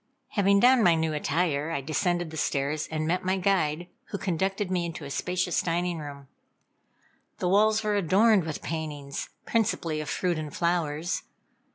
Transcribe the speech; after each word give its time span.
Having 0.29 0.61
donned 0.61 0.83
my 0.83 0.95
new 0.95 1.13
attire, 1.13 1.69
I 1.69 1.79
descended 1.81 2.31
the 2.31 2.35
stairs 2.37 2.87
and 2.89 3.05
met 3.07 3.23
my 3.23 3.37
guide, 3.37 3.85
who 4.07 4.17
conducted 4.17 4.71
me 4.71 4.83
into 4.83 5.05
a 5.05 5.11
spacious 5.11 5.61
dining 5.61 5.99
room. 5.99 6.27
The 7.37 7.47
walls 7.47 7.83
were 7.83 7.93
adorned 7.95 8.43
with 8.43 8.63
paintings, 8.63 9.29
principally 9.45 10.01
of 10.01 10.09
fruit 10.09 10.39
and 10.39 10.51
flowers. 10.51 11.21